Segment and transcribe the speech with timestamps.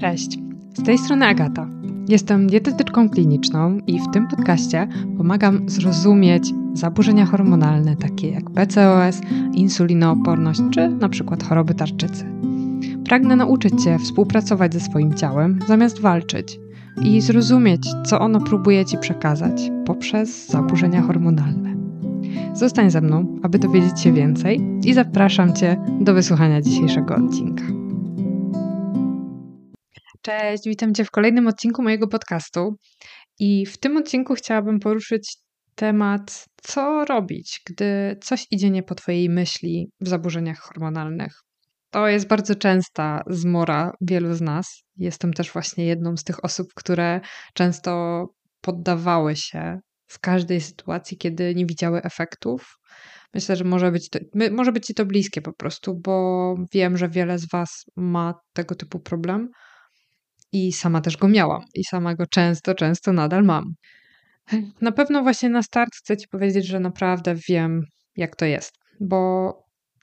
[0.00, 0.38] Cześć,
[0.74, 1.68] z tej strony Agata.
[2.08, 9.20] Jestem dietetyczką kliniczną i w tym podcaście pomagam zrozumieć zaburzenia hormonalne takie jak PCOS,
[9.52, 12.24] insulinooporność czy na przykład choroby tarczycy.
[13.04, 16.60] Pragnę nauczyć Cię współpracować ze swoim ciałem zamiast walczyć
[17.02, 21.74] i zrozumieć, co ono próbuje Ci przekazać poprzez zaburzenia hormonalne.
[22.54, 27.83] Zostań ze mną, aby dowiedzieć się więcej i zapraszam Cię do wysłuchania dzisiejszego odcinka.
[30.24, 32.76] Cześć, witam Cię w kolejnym odcinku mojego podcastu.
[33.38, 35.36] I w tym odcinku chciałabym poruszyć
[35.74, 41.40] temat, co robić, gdy coś idzie nie po Twojej myśli w zaburzeniach hormonalnych.
[41.90, 44.82] To jest bardzo częsta zmora wielu z nas.
[44.96, 47.20] Jestem też właśnie jedną z tych osób, które
[47.54, 48.24] często
[48.60, 52.78] poddawały się w każdej sytuacji, kiedy nie widziały efektów.
[53.34, 54.18] Myślę, że może być, to,
[54.52, 58.74] może być Ci to bliskie po prostu, bo wiem, że wiele z Was ma tego
[58.74, 59.48] typu problem
[60.54, 63.64] i sama też go miałam i sama go często, często nadal mam.
[64.80, 67.80] Na pewno właśnie na start chcę Ci powiedzieć, że naprawdę wiem,
[68.16, 69.52] jak to jest, bo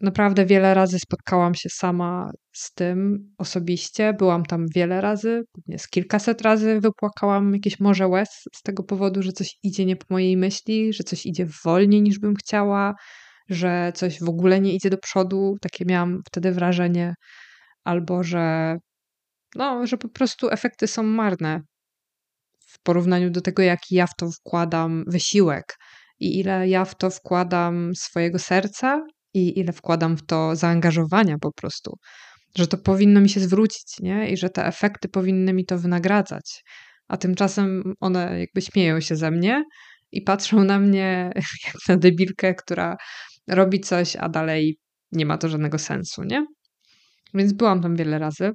[0.01, 4.13] naprawdę wiele razy spotkałam się sama z tym osobiście.
[4.13, 5.41] Byłam tam wiele razy,
[5.77, 10.05] z kilkaset razy wypłakałam jakieś morze łez z tego powodu, że coś idzie nie po
[10.09, 12.93] mojej myśli, że coś idzie wolniej niż bym chciała,
[13.49, 15.55] że coś w ogóle nie idzie do przodu.
[15.61, 17.13] Takie miałam wtedy wrażenie,
[17.83, 18.75] albo że
[19.55, 21.61] no, że po prostu efekty są marne
[22.67, 25.77] w porównaniu do tego, jaki ja w to wkładam wysiłek
[26.19, 29.01] i ile ja w to wkładam swojego serca
[29.33, 31.97] i ile wkładam w to zaangażowania po prostu.
[32.57, 34.29] Że to powinno mi się zwrócić, nie?
[34.29, 36.63] I że te efekty powinny mi to wynagradzać.
[37.07, 39.63] A tymczasem one jakby śmieją się ze mnie
[40.11, 41.31] i patrzą na mnie
[41.65, 42.97] jak na debilkę, która
[43.47, 44.77] robi coś, a dalej
[45.11, 46.45] nie ma to żadnego sensu, nie?
[47.33, 48.51] Więc byłam tam wiele razy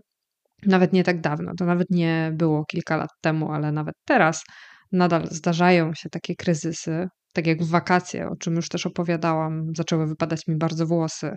[0.67, 4.45] nawet nie tak dawno, to nawet nie było kilka lat temu, ale nawet teraz
[4.92, 10.06] nadal zdarzają się takie kryzysy, tak jak w wakacje, o czym już też opowiadałam, zaczęły
[10.06, 11.34] wypadać mi bardzo włosy,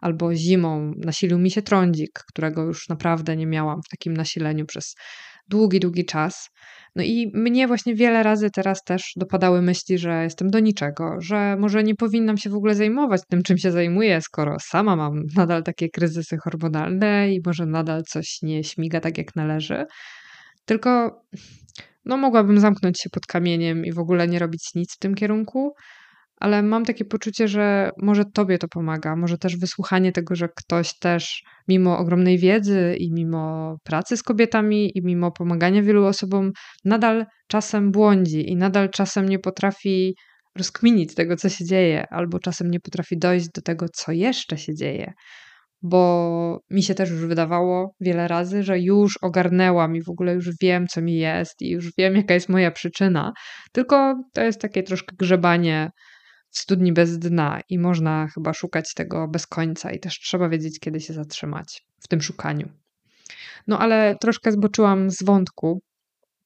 [0.00, 4.94] albo zimą nasilił mi się trądzik, którego już naprawdę nie miałam w takim nasileniu przez
[5.48, 6.48] długi, długi czas.
[6.96, 11.56] No i mnie właśnie wiele razy teraz też dopadały myśli, że jestem do niczego, że
[11.56, 15.62] może nie powinnam się w ogóle zajmować tym, czym się zajmuję, skoro sama mam nadal
[15.62, 19.86] takie kryzysy hormonalne i może nadal coś nie śmiga tak jak należy.
[20.64, 21.20] Tylko
[22.04, 25.72] no mogłabym zamknąć się pod kamieniem i w ogóle nie robić nic w tym kierunku,
[26.42, 30.98] ale mam takie poczucie, że może tobie to pomaga, może też wysłuchanie tego, że ktoś
[30.98, 36.52] też mimo ogromnej wiedzy i mimo pracy z kobietami i mimo pomagania wielu osobom
[36.84, 40.14] nadal czasem błądzi i nadal czasem nie potrafi
[40.58, 44.74] rozkminić tego, co się dzieje, albo czasem nie potrafi dojść do tego, co jeszcze się
[44.74, 45.12] dzieje.
[45.82, 50.50] Bo mi się też już wydawało wiele razy, że już ogarnęłam i w ogóle już
[50.60, 53.32] wiem, co mi jest, i już wiem, jaka jest moja przyczyna.
[53.72, 55.90] Tylko to jest takie troszkę grzebanie
[56.50, 61.00] studni bez dna i można chyba szukać tego bez końca i też trzeba wiedzieć, kiedy
[61.00, 62.68] się zatrzymać w tym szukaniu.
[63.66, 65.82] No ale troszkę zboczyłam z wątku.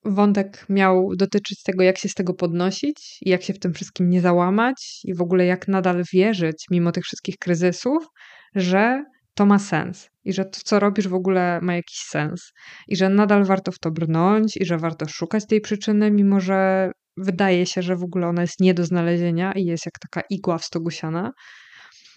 [0.05, 4.11] Wątek miał dotyczyć tego, jak się z tego podnosić i jak się w tym wszystkim
[4.11, 8.07] nie załamać i w ogóle jak nadal wierzyć, mimo tych wszystkich kryzysów,
[8.55, 9.05] że
[9.37, 12.53] to ma sens i że to, co robisz, w ogóle ma jakiś sens
[12.89, 16.91] i że nadal warto w to brnąć i że warto szukać tej przyczyny, mimo że
[17.17, 20.59] wydaje się, że w ogóle ona jest nie do znalezienia i jest jak taka igła
[20.59, 21.33] w stogu siana.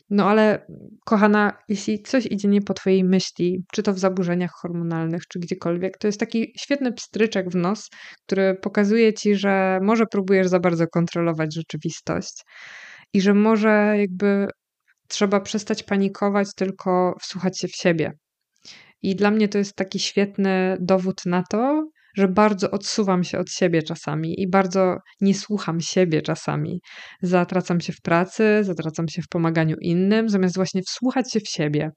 [0.09, 0.65] No ale
[1.05, 5.97] kochana, jeśli coś idzie nie po twojej myśli, czy to w zaburzeniach hormonalnych, czy gdziekolwiek,
[5.97, 7.89] to jest taki świetny pstryczek w nos,
[8.25, 12.43] który pokazuje ci, że może próbujesz za bardzo kontrolować rzeczywistość
[13.13, 14.47] i że może jakby
[15.09, 18.11] trzeba przestać panikować, tylko wsłuchać się w siebie.
[19.01, 23.51] I dla mnie to jest taki świetny dowód na to, że bardzo odsuwam się od
[23.51, 26.81] siebie czasami i bardzo nie słucham siebie czasami.
[27.21, 31.91] Zatracam się w pracy, zatracam się w pomaganiu innym, zamiast właśnie wsłuchać się w siebie.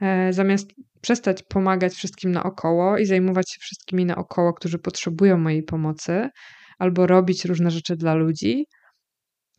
[0.00, 6.28] E, zamiast przestać pomagać wszystkim naokoło i zajmować się wszystkimi naokoło, którzy potrzebują mojej pomocy,
[6.78, 8.64] albo robić różne rzeczy dla ludzi,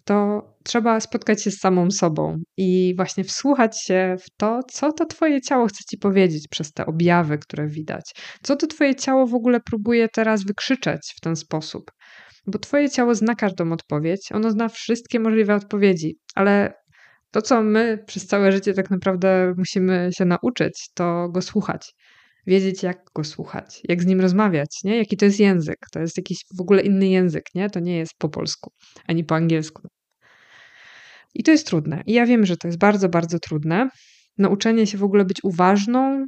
[0.05, 5.05] to trzeba spotkać się z samą sobą i właśnie wsłuchać się w to, co to
[5.05, 8.11] Twoje ciało chce Ci powiedzieć przez te objawy, które widać.
[8.43, 11.91] Co to Twoje ciało w ogóle próbuje teraz wykrzyczeć w ten sposób.
[12.47, 16.73] Bo Twoje ciało zna każdą odpowiedź, ono zna wszystkie możliwe odpowiedzi, ale
[17.31, 21.93] to, co my przez całe życie tak naprawdę musimy się nauczyć, to go słuchać.
[22.47, 24.97] Wiedzieć, jak go słuchać, jak z nim rozmawiać, nie?
[24.97, 25.77] Jaki to jest język.
[25.91, 27.69] To jest jakiś w ogóle inny język, nie?
[27.69, 28.71] To nie jest po polsku,
[29.07, 29.87] ani po angielsku.
[31.33, 32.03] I to jest trudne.
[32.05, 33.89] I ja wiem, że to jest bardzo, bardzo trudne.
[34.37, 36.25] Nauczenie się w ogóle być uważną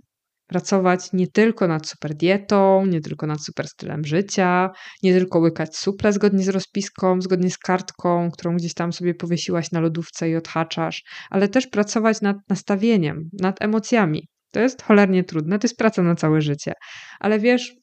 [0.48, 4.70] pracować nie tylko nad super dietą, nie tylko nad super stylem życia,
[5.04, 9.72] nie tylko łykać suple zgodnie z rozpiską, zgodnie z kartką, którą gdzieś tam sobie powiesiłaś
[9.72, 14.28] na lodówce i odhaczasz, ale też pracować nad nastawieniem, nad emocjami.
[14.54, 16.74] To jest cholernie trudne, to jest praca na całe życie.
[17.20, 17.74] Ale wiesz,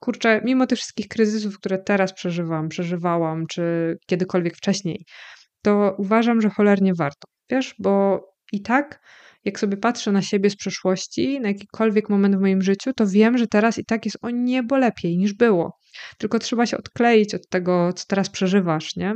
[0.00, 5.04] kurczę, mimo tych wszystkich kryzysów, które teraz przeżywam, przeżywałam, czy kiedykolwiek wcześniej,
[5.62, 7.28] to uważam, że cholernie warto.
[7.50, 8.20] Wiesz, bo
[8.52, 9.00] i tak,
[9.44, 13.38] jak sobie patrzę na siebie z przeszłości, na jakikolwiek moment w moim życiu, to wiem,
[13.38, 15.78] że teraz i tak jest o niebo lepiej niż było.
[16.18, 19.14] Tylko trzeba się odkleić od tego, co teraz przeżywasz, nie?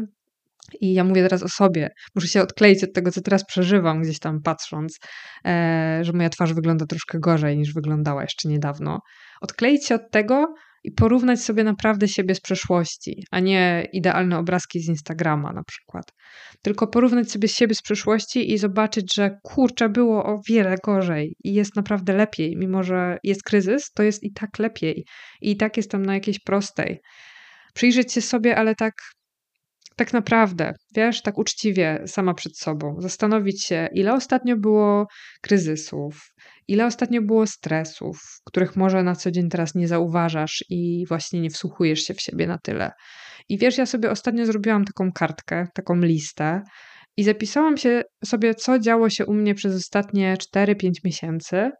[0.80, 1.88] I ja mówię teraz o sobie.
[2.14, 4.98] Muszę się odkleić od tego, co teraz przeżywam, gdzieś tam patrząc,
[5.46, 8.98] e, że moja twarz wygląda troszkę gorzej niż wyglądała jeszcze niedawno.
[9.40, 10.54] Odkleić się od tego,
[10.84, 16.04] i porównać sobie naprawdę siebie z przeszłości, a nie idealne obrazki z Instagrama na przykład.
[16.62, 21.54] Tylko porównać sobie siebie z przeszłości i zobaczyć, że kurczę, było o wiele gorzej i
[21.54, 25.04] jest naprawdę lepiej, mimo że jest kryzys, to jest i tak lepiej
[25.40, 27.00] i, i tak jestem na jakiejś prostej.
[27.74, 28.94] Przyjrzeć się sobie, ale tak
[30.00, 35.06] tak naprawdę, wiesz, tak uczciwie sama przed sobą, zastanowić się, ile ostatnio było
[35.42, 36.32] kryzysów,
[36.68, 41.50] ile ostatnio było stresów, których może na co dzień teraz nie zauważasz i właśnie nie
[41.50, 42.90] wsłuchujesz się w siebie na tyle.
[43.48, 46.62] I wiesz, ja sobie ostatnio zrobiłam taką kartkę, taką listę
[47.16, 51.70] i zapisałam się sobie, co działo się u mnie przez ostatnie 4-5 miesięcy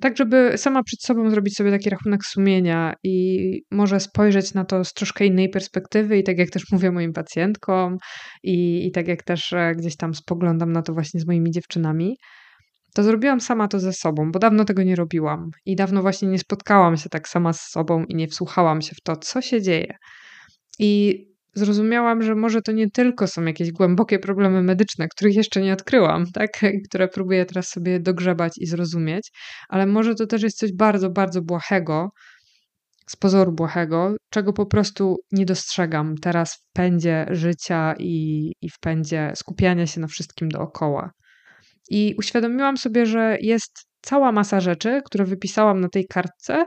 [0.00, 4.84] tak, żeby sama przed sobą zrobić sobie taki rachunek sumienia i może spojrzeć na to
[4.84, 7.96] z troszkę innej perspektywy i tak jak też mówię moim pacjentkom
[8.42, 12.16] i, i tak jak też e, gdzieś tam spoglądam na to właśnie z moimi dziewczynami,
[12.94, 16.38] to zrobiłam sama to ze sobą, bo dawno tego nie robiłam i dawno właśnie nie
[16.38, 19.94] spotkałam się tak sama z sobą i nie wsłuchałam się w to, co się dzieje.
[20.78, 21.24] I
[21.54, 26.24] zrozumiałam, że może to nie tylko są jakieś głębokie problemy medyczne, których jeszcze nie odkryłam,
[26.34, 26.50] tak?
[26.88, 29.30] które próbuję teraz sobie dogrzebać i zrozumieć,
[29.68, 32.10] ale może to też jest coś bardzo, bardzo błahego,
[33.08, 38.78] z pozoru błahego, czego po prostu nie dostrzegam teraz w pędzie życia i, i w
[38.80, 41.10] pędzie skupiania się na wszystkim dookoła.
[41.90, 46.66] I uświadomiłam sobie, że jest cała masa rzeczy, które wypisałam na tej kartce,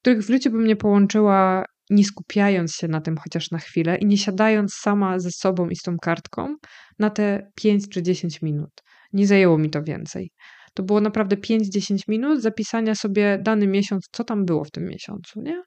[0.00, 4.06] których w życiu bym nie połączyła nie skupiając się na tym chociaż na chwilę i
[4.06, 6.56] nie siadając sama ze sobą i z tą kartką
[6.98, 8.70] na te 5 czy 10 minut.
[9.12, 10.30] Nie zajęło mi to więcej.
[10.74, 15.40] To było naprawdę 5-10 minut zapisania sobie dany miesiąc, co tam było w tym miesiącu,
[15.40, 15.62] nie?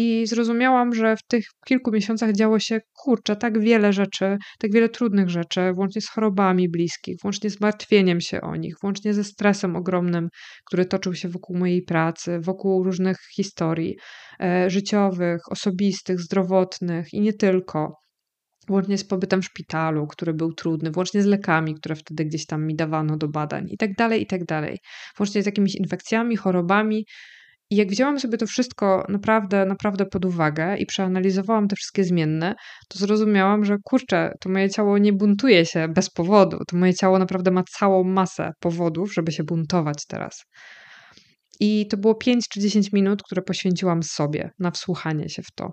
[0.00, 4.88] I zrozumiałam, że w tych kilku miesiącach działo się, kurczę, tak wiele rzeczy, tak wiele
[4.88, 9.76] trudnych rzeczy, włącznie z chorobami bliskich, włącznie z martwieniem się o nich, włącznie ze stresem
[9.76, 10.28] ogromnym,
[10.66, 13.96] który toczył się wokół mojej pracy, wokół różnych historii
[14.40, 17.92] e, życiowych, osobistych, zdrowotnych i nie tylko.
[18.68, 22.66] Włącznie z pobytem w szpitalu, który był trudny, włącznie z lekami, które wtedy gdzieś tam
[22.66, 24.78] mi dawano do badań, i tak dalej, i tak dalej.
[25.16, 27.04] Włącznie z jakimiś infekcjami, chorobami,
[27.70, 32.54] i jak wzięłam sobie to wszystko naprawdę, naprawdę pod uwagę i przeanalizowałam te wszystkie zmienne,
[32.88, 36.58] to zrozumiałam, że kurczę, to moje ciało nie buntuje się bez powodu.
[36.68, 40.44] To moje ciało naprawdę ma całą masę powodów, żeby się buntować teraz.
[41.60, 45.72] I to było 5 czy 10 minut, które poświęciłam sobie na wsłuchanie się w to.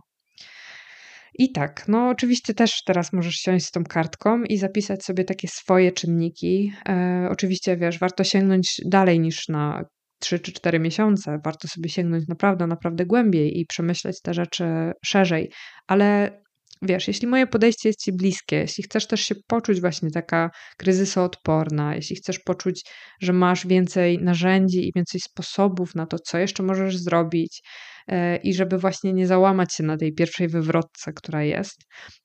[1.40, 5.48] I tak, no oczywiście też teraz możesz siąść z tą kartką i zapisać sobie takie
[5.48, 6.74] swoje czynniki.
[6.90, 9.86] E, oczywiście, wiesz, warto sięgnąć dalej niż na
[10.26, 11.40] 3 czy 4 miesiące.
[11.46, 14.66] Warto sobie sięgnąć naprawdę, naprawdę głębiej i przemyśleć te rzeczy
[15.06, 15.52] szerzej.
[15.88, 16.40] Ale
[16.82, 21.96] wiesz, jeśli moje podejście jest ci bliskie, jeśli chcesz też się poczuć właśnie taka kryzysoodporna,
[21.96, 22.82] jeśli chcesz poczuć,
[23.22, 27.62] że masz więcej narzędzi i więcej sposobów na to, co jeszcze możesz zrobić
[28.08, 31.78] e, i żeby właśnie nie załamać się na tej pierwszej wywrotce, która jest,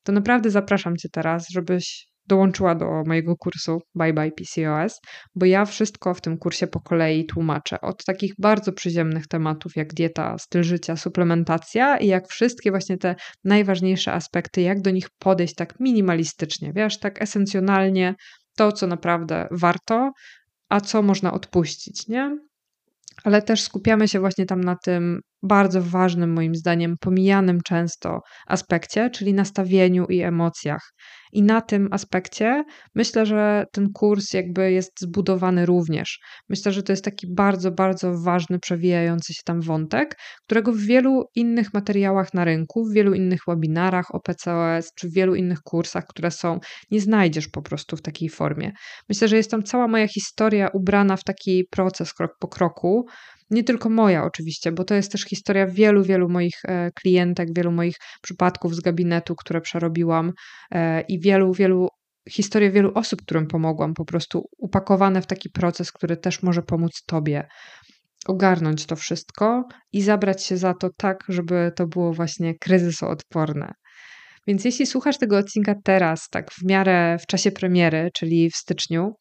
[0.02, 5.00] to naprawdę zapraszam cię teraz, żebyś dołączyła do mojego kursu Bye Bye PCOS,
[5.34, 7.80] bo ja wszystko w tym kursie po kolei tłumaczę.
[7.80, 13.14] Od takich bardzo przyziemnych tematów jak dieta, styl życia, suplementacja i jak wszystkie właśnie te
[13.44, 18.14] najważniejsze aspekty, jak do nich podejść tak minimalistycznie, wiesz, tak esencjonalnie,
[18.56, 20.10] to co naprawdę warto,
[20.68, 22.36] a co można odpuścić, nie?
[23.24, 29.10] Ale też skupiamy się właśnie tam na tym bardzo ważnym, moim zdaniem, pomijanym często aspekcie,
[29.10, 30.92] czyli nastawieniu i emocjach.
[31.32, 36.18] I na tym aspekcie myślę, że ten kurs jakby jest zbudowany również.
[36.48, 41.24] Myślę, że to jest taki bardzo, bardzo ważny, przewijający się tam wątek, którego w wielu
[41.34, 46.04] innych materiałach na rynku, w wielu innych webinarach o PCOS czy w wielu innych kursach,
[46.08, 46.58] które są,
[46.90, 48.72] nie znajdziesz po prostu w takiej formie.
[49.08, 53.06] Myślę, że jest tam cała moja historia ubrana w taki proces krok po kroku
[53.50, 57.72] nie tylko moja oczywiście, bo to jest też historia wielu, wielu moich e, klientek, wielu
[57.72, 60.32] moich przypadków z gabinetu, które przerobiłam
[60.70, 61.88] e, i wielu, wielu
[62.30, 67.02] historii wielu osób, którym pomogłam, po prostu upakowane w taki proces, który też może pomóc
[67.06, 67.48] Tobie.
[68.26, 73.72] ogarnąć to wszystko i zabrać się za to tak, żeby to było właśnie kryzysoodporne.
[74.50, 79.12] Więc jeśli słuchasz tego odcinka teraz, tak w miarę w czasie premiery, czyli w styczniu,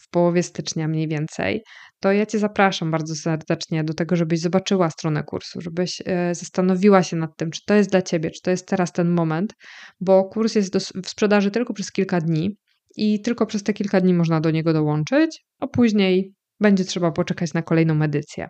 [0.00, 1.62] w połowie stycznia mniej więcej,
[2.00, 7.02] to ja Cię zapraszam bardzo serdecznie do tego, żebyś zobaczyła stronę kursu, żebyś e, zastanowiła
[7.02, 9.52] się nad tym, czy to jest dla Ciebie, czy to jest teraz ten moment,
[10.00, 12.56] bo kurs jest do, w sprzedaży tylko przez kilka dni
[12.96, 17.54] i tylko przez te kilka dni można do niego dołączyć, a później będzie trzeba poczekać
[17.54, 18.48] na kolejną edycję.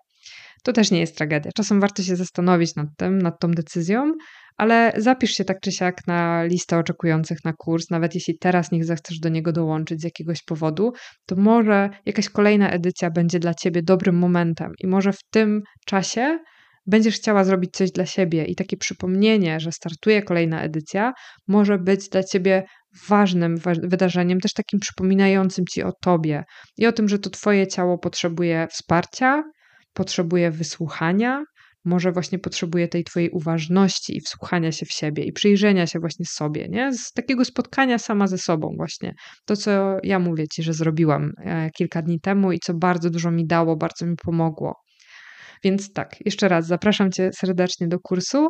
[0.64, 1.50] To też nie jest tragedia.
[1.56, 4.12] Czasem warto się zastanowić nad tym, nad tą decyzją,
[4.56, 8.84] ale zapisz się tak czy siak na listę oczekujących na kurs, nawet jeśli teraz nie
[8.84, 10.92] zechcesz do niego dołączyć z jakiegoś powodu,
[11.26, 14.72] to może jakaś kolejna edycja będzie dla ciebie dobrym momentem.
[14.80, 16.38] I może w tym czasie
[16.86, 18.44] będziesz chciała zrobić coś dla siebie.
[18.44, 21.12] I takie przypomnienie, że startuje kolejna edycja,
[21.48, 22.62] może być dla ciebie
[23.08, 26.44] ważnym wydarzeniem, też takim przypominającym ci o tobie.
[26.76, 29.42] I o tym, że to twoje ciało potrzebuje wsparcia,
[29.92, 31.42] potrzebuje wysłuchania,
[31.86, 36.26] może właśnie potrzebuje tej twojej uważności i wsłuchania się w siebie i przyjrzenia się właśnie
[36.26, 36.92] sobie, nie?
[36.92, 39.14] Z takiego spotkania sama ze sobą właśnie.
[39.44, 43.30] To, co ja mówię ci, że zrobiłam e, kilka dni temu i co bardzo dużo
[43.30, 44.74] mi dało, bardzo mi pomogło.
[45.64, 48.48] Więc tak, jeszcze raz zapraszam cię serdecznie do kursu.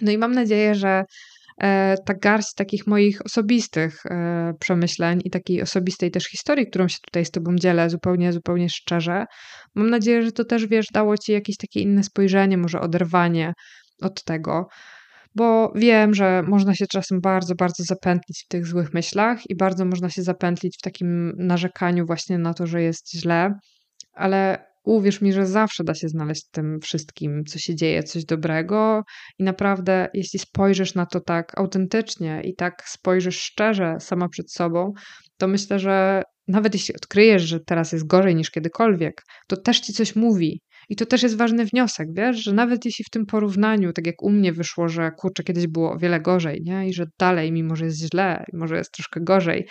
[0.00, 1.04] No i mam nadzieję, że
[2.06, 7.24] ta garść takich moich osobistych e, przemyśleń i takiej osobistej też historii, którą się tutaj
[7.24, 9.24] z Tobą dzielę zupełnie, zupełnie szczerze.
[9.74, 13.52] Mam nadzieję, że to też, wiesz, dało Ci jakieś takie inne spojrzenie, może oderwanie
[14.02, 14.68] od tego,
[15.34, 19.84] bo wiem, że można się czasem bardzo, bardzo zapętlić w tych złych myślach i bardzo
[19.84, 23.54] można się zapętlić w takim narzekaniu właśnie na to, że jest źle,
[24.12, 28.24] ale uwierz mi, że zawsze da się znaleźć w tym wszystkim, co się dzieje, coś
[28.24, 29.02] dobrego.
[29.38, 34.92] I naprawdę, jeśli spojrzysz na to tak autentycznie i tak spojrzysz szczerze sama przed sobą,
[35.36, 39.92] to myślę, że nawet jeśli odkryjesz, że teraz jest gorzej niż kiedykolwiek, to też ci
[39.92, 40.60] coś mówi.
[40.88, 44.22] I to też jest ważny wniosek, wiesz, że nawet jeśli w tym porównaniu, tak jak
[44.22, 46.88] u mnie wyszło, że kurczę, kiedyś było o wiele gorzej, nie?
[46.88, 49.66] I że dalej, mimo że jest źle, może jest troszkę gorzej,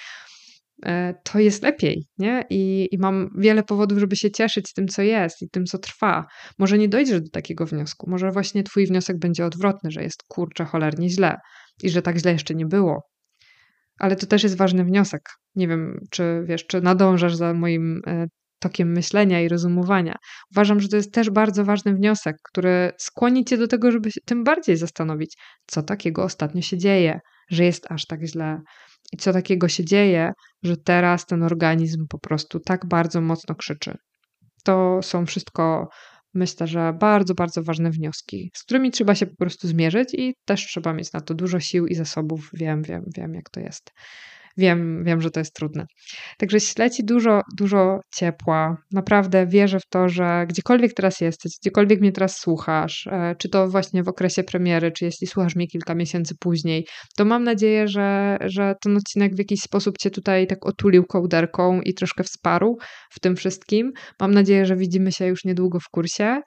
[1.24, 2.46] to jest lepiej, nie?
[2.50, 6.26] I, I mam wiele powodów, żeby się cieszyć tym, co jest i tym, co trwa.
[6.60, 10.66] Może nie dojdziesz do takiego wniosku, może właśnie twój wniosek będzie odwrotny, że jest kurczę
[10.66, 11.38] cholernie źle
[11.84, 13.02] i że tak źle jeszcze nie było.
[14.00, 15.22] Ale to też jest ważny wniosek.
[15.56, 18.28] Nie wiem, czy wiesz, czy nadążasz za moim e,
[18.60, 20.16] tokiem myślenia i rozumowania.
[20.52, 24.22] Uważam, że to jest też bardzo ważny wniosek, który skłoni cię do tego, żeby się
[24.26, 27.20] tym bardziej zastanowić, co takiego ostatnio się dzieje,
[27.50, 28.62] że jest aż tak źle,
[29.12, 33.98] i co takiego się dzieje, że teraz ten organizm po prostu tak bardzo mocno krzyczy.
[34.64, 35.90] To są wszystko,
[36.34, 40.68] myślę, że bardzo, bardzo ważne wnioski, z którymi trzeba się po prostu zmierzyć i też
[40.68, 42.50] trzeba mieć na to dużo sił i zasobów.
[42.54, 43.92] Wiem, wiem, wiem, jak to jest.
[44.58, 45.86] Wiem, wiem, że to jest trudne.
[46.38, 48.78] Także śledzi dużo, dużo ciepła.
[48.92, 53.68] Naprawdę wierzę w to, że gdziekolwiek teraz jesteś, gdziekolwiek mnie teraz słuchasz, e, czy to
[53.68, 58.38] właśnie w okresie premiery, czy jeśli słuchasz mnie kilka miesięcy później, to mam nadzieję, że,
[58.42, 62.78] że ten odcinek w jakiś sposób cię tutaj tak otulił kołderką i troszkę wsparł
[63.12, 63.92] w tym wszystkim.
[64.20, 66.42] Mam nadzieję, że widzimy się już niedługo w kursie.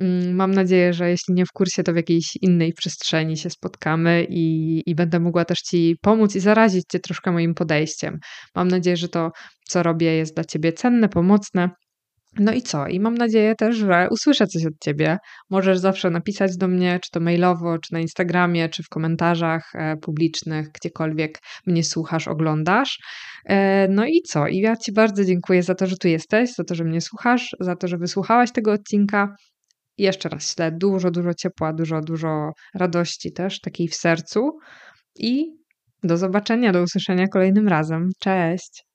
[0.00, 4.26] Mm, mam nadzieję, że jeśli nie w kursie, to w jakiejś innej przestrzeni się spotkamy
[4.28, 8.18] i, i będę mogła też Ci pomóc i zarazić Cię troszkę moim podejściem.
[8.54, 9.30] Mam nadzieję, że to,
[9.68, 11.70] co robię, jest dla Ciebie cenne, pomocne.
[12.38, 12.86] No i co?
[12.86, 15.18] I mam nadzieję też, że usłyszę coś od ciebie.
[15.50, 19.96] Możesz zawsze napisać do mnie, czy to mailowo, czy na Instagramie, czy w komentarzach e,
[19.96, 22.98] publicznych, gdziekolwiek mnie słuchasz, oglądasz.
[23.46, 24.46] E, no i co?
[24.46, 27.56] I ja Ci bardzo dziękuję za to, że tu jesteś, za to, że mnie słuchasz,
[27.60, 29.34] za to, że wysłuchałaś tego odcinka.
[30.00, 34.58] Jeszcze raz ślę dużo, dużo ciepła, dużo, dużo radości też, takiej w sercu.
[35.16, 35.46] I
[36.02, 38.08] do zobaczenia, do usłyszenia kolejnym razem.
[38.18, 38.89] Cześć!